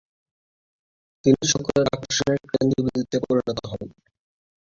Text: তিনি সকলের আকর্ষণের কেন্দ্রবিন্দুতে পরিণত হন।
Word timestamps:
তিনি 1.25 1.41
সকলের 1.53 1.85
আকর্ষণের 1.95 2.41
কেন্দ্রবিন্দুতে 2.51 3.17
পরিণত 3.25 3.59
হন। 3.71 3.81